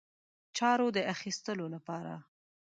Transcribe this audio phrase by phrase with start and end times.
[0.57, 2.13] چارو د اخیستلو لپاره.